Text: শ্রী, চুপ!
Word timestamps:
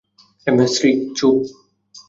শ্রী, 0.75 0.91
চুপ! 1.17 1.37